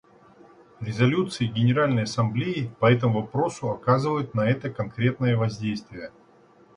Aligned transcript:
Резолюции 0.79 1.45
Генеральной 1.45 2.05
Ассамблеи 2.05 2.71
по 2.79 2.91
этому 2.91 3.21
вопросу 3.21 3.69
оказывают 3.69 4.33
на 4.33 4.49
это 4.49 4.71
конкретное 4.71 5.37
воздействие. 5.37 6.09